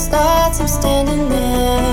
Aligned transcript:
starts, 0.00 0.60
I'm 0.60 0.68
standing 0.68 1.28
there. 1.28 1.89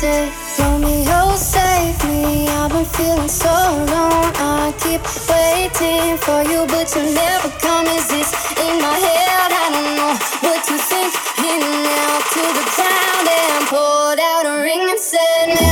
say, 0.00 0.32
Romeo, 0.58 1.36
save 1.36 1.98
me. 2.08 2.48
I've 2.48 2.70
been 2.70 2.86
feeling 2.86 3.28
so 3.28 3.50
alone. 3.50 4.32
I 4.40 4.72
keep 4.80 5.02
waiting 5.28 6.16
for 6.16 6.40
you, 6.50 6.64
but 6.72 6.88
you 6.96 7.02
never 7.12 7.50
come. 7.60 7.86
Is 7.98 8.08
this 8.08 8.30
in 8.64 8.80
my 8.80 8.96
head? 8.96 9.50
I 9.54 9.66
don't 9.74 9.96
know 9.98 10.12
what 10.48 10.60
you 10.70 10.78
think. 10.90 11.12
In 11.50 11.60
and 11.72 11.86
out 12.08 12.22
to 12.34 12.42
the 12.58 12.66
town 12.80 13.22
and 13.40 13.66
pulled 13.68 14.20
out 14.30 14.44
a 14.52 14.62
ring 14.62 14.88
and 14.88 14.98
said. 14.98 15.69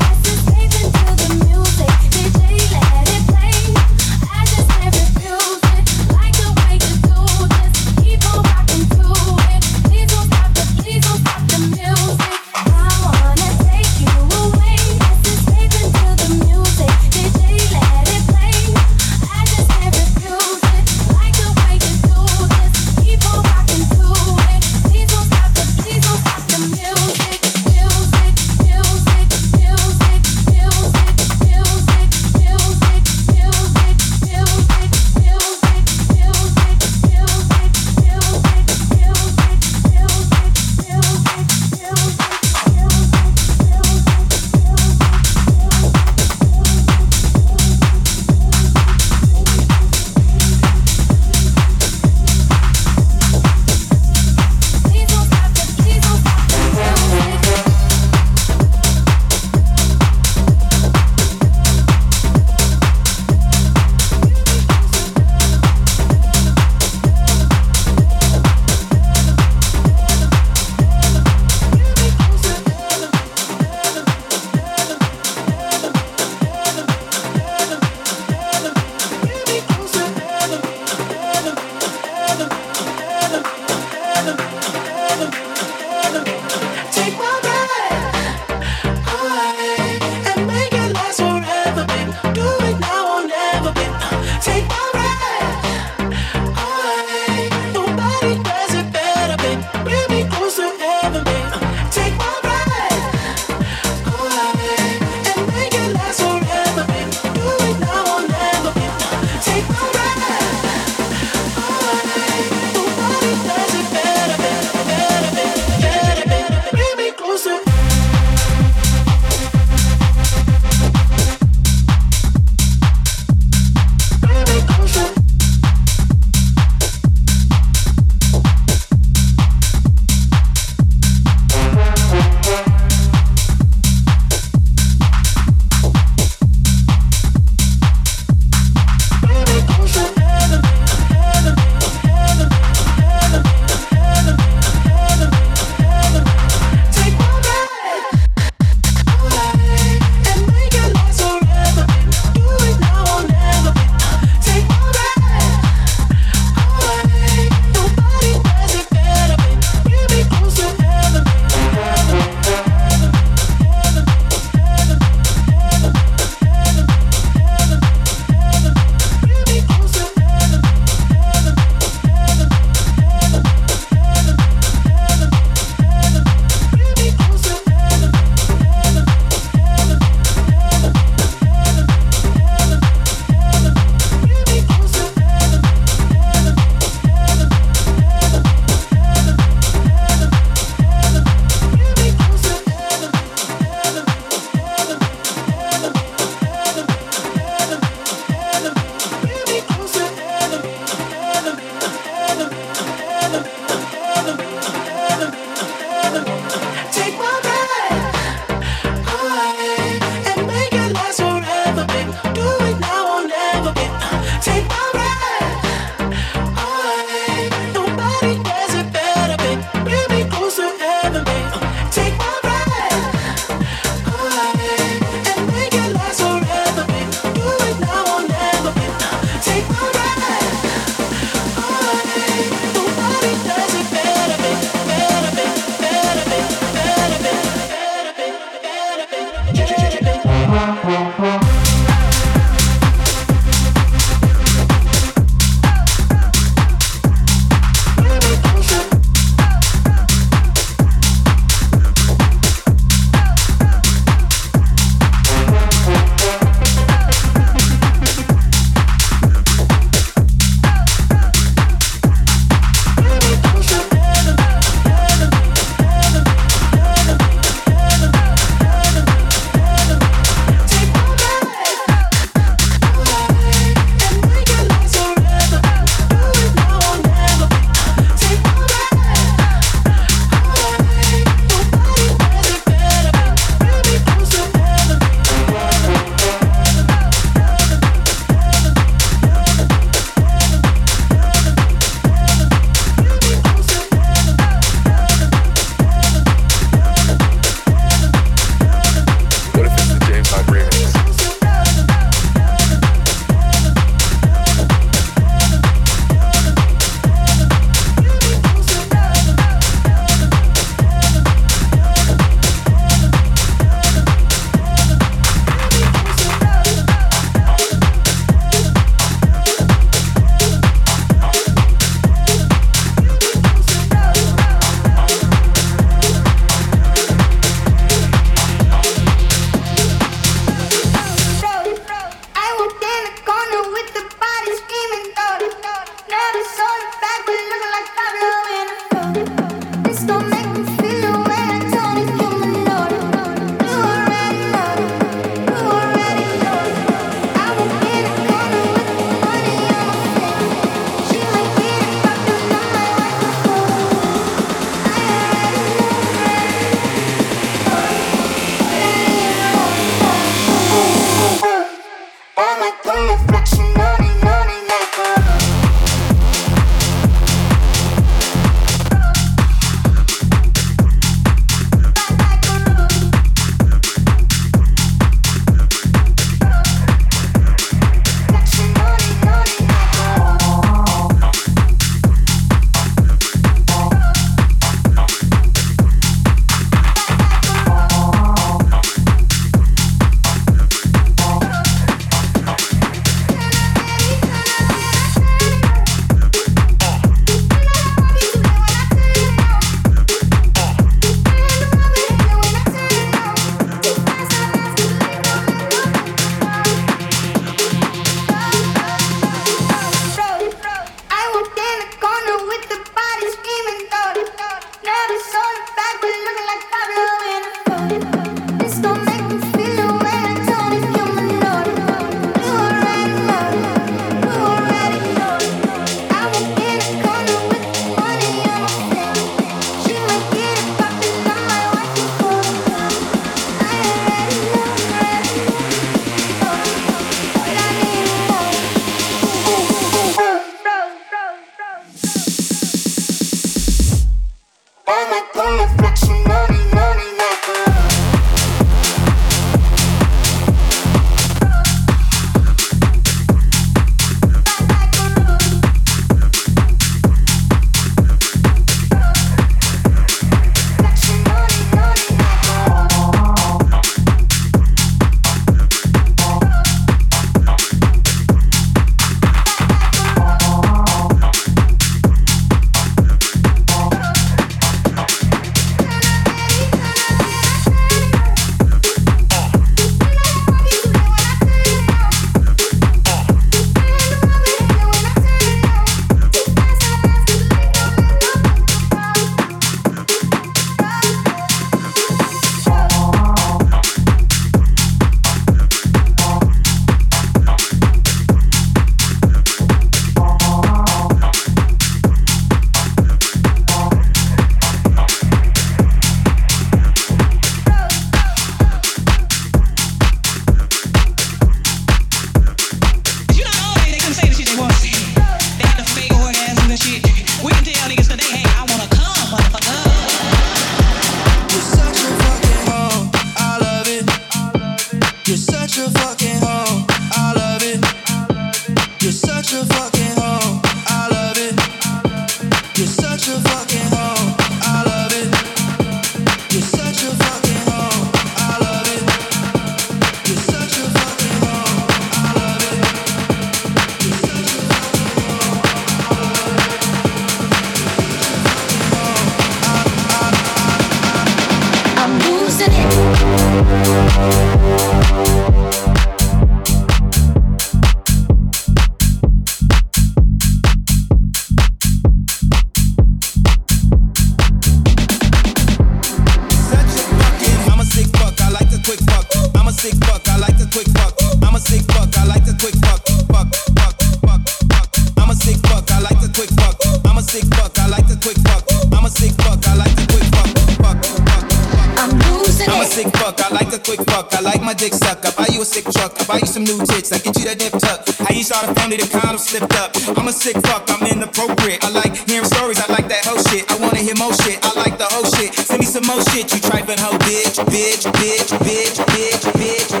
quick. 583.97 584.07
I 584.07 584.41
like 584.41 584.61
my 584.61 584.73
dick 584.73 584.93
suck 584.93 585.25
I 585.25 585.31
buy 585.31 585.47
you 585.51 585.61
a 585.61 585.65
sick 585.65 585.85
truck. 585.85 586.13
I 586.19 586.23
buy 586.25 586.39
you 586.39 586.47
some 586.47 586.63
new 586.63 586.77
tits. 586.85 587.11
I 587.11 587.17
get 587.19 587.37
you 587.37 587.45
that 587.45 587.59
dip 587.59 587.73
tuck. 587.73 588.07
I 588.29 588.33
you 588.33 588.43
start 588.43 588.69
a 588.69 588.73
family 588.75 588.97
that 588.97 589.11
kind 589.11 589.35
of 589.35 589.39
slipped 589.39 589.73
up. 589.75 589.91
I'm 590.17 590.27
a 590.27 590.33
sick 590.33 590.55
fuck. 590.67 590.89
I'm 590.89 591.05
inappropriate. 591.07 591.83
I 591.83 591.89
like 591.89 592.15
hearing 592.29 592.45
stories. 592.45 592.79
I 592.79 592.87
like 592.91 593.07
that 593.09 593.25
whole 593.25 593.41
shit. 593.49 593.69
I 593.71 593.75
wanna 593.79 593.99
hear 593.99 594.15
more 594.15 594.33
shit. 594.33 594.59
I 594.63 594.73
like 594.75 594.97
the 594.97 595.07
whole 595.11 595.27
shit. 595.35 595.53
Send 595.53 595.79
me 595.79 595.85
some 595.85 596.05
more 596.07 596.21
shit. 596.31 596.51
You 596.53 596.59
tripping 596.59 596.99
hoe, 596.99 597.17
bitch, 597.25 597.57
bitch, 597.71 598.05
bitch, 598.19 598.49
bitch, 598.63 598.97
bitch, 599.11 599.43
bitch. 599.59 599.91
bitch. 599.91 600.00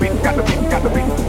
beat, 0.00 0.22
got 0.22 0.34
the 0.34 0.42
beat, 0.42 0.70
got 0.70 0.82
the 0.82 0.88
beat. 0.88 1.19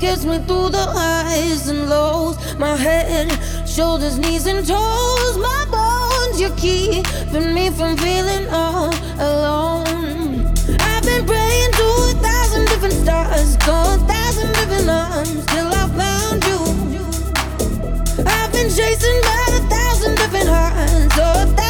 gets 0.00 0.24
me 0.24 0.38
through 0.38 0.70
the 0.70 0.86
highs 0.96 1.68
and 1.68 1.90
lows. 1.90 2.36
My 2.58 2.74
head, 2.74 3.28
shoulders, 3.68 4.18
knees, 4.18 4.46
and 4.46 4.66
toes. 4.66 5.36
My 5.36 5.66
bones, 5.70 6.40
you're 6.40 6.56
keeping 6.56 7.52
me 7.52 7.68
from 7.68 7.98
feeling 7.98 8.48
all 8.48 8.88
alone. 9.18 10.46
I've 10.80 11.04
been 11.04 11.26
praying 11.26 11.72
to 11.80 11.86
a 12.08 12.14
thousand 12.26 12.64
different 12.68 12.94
stars, 12.94 13.56
to 13.58 13.70
a 13.70 13.98
thousand 14.08 14.48
different 14.58 14.88
arms, 14.88 15.44
till 15.52 15.68
I 15.68 15.84
found 16.00 16.40
you. 16.48 16.60
I've 18.26 18.52
been 18.52 18.70
chasing 18.70 19.20
by 19.28 19.44
a 19.52 19.60
thousand 19.68 20.14
different 20.16 20.48
hearts, 20.48 21.14
to 21.16 21.22
a 21.22 21.54
oh, 21.58 21.69